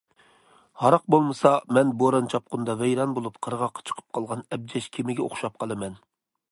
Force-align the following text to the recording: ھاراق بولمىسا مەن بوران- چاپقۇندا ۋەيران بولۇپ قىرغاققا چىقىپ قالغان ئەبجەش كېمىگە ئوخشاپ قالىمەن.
ھاراق 0.83 1.03
بولمىسا 1.15 1.51
مەن 1.77 1.91
بوران- 2.03 2.31
چاپقۇندا 2.35 2.77
ۋەيران 2.81 3.15
بولۇپ 3.19 3.39
قىرغاققا 3.49 3.87
چىقىپ 3.91 4.19
قالغان 4.19 4.43
ئەبجەش 4.49 4.93
كېمىگە 4.97 5.29
ئوخشاپ 5.29 5.63
قالىمەن. 5.65 6.05